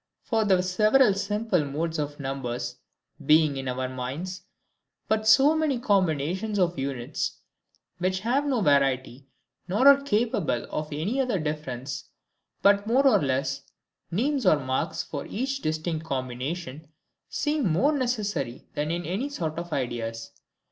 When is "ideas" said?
19.71-20.31